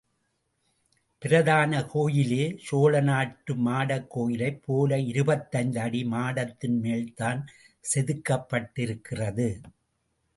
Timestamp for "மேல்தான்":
6.79-7.43